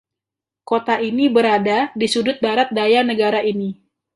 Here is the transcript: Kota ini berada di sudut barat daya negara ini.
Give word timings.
Kota 0.69 0.95
ini 1.09 1.25
berada 1.35 1.79
di 1.99 2.07
sudut 2.13 2.37
barat 2.45 2.69
daya 2.77 3.01
negara 3.11 3.39
ini. 3.51 3.69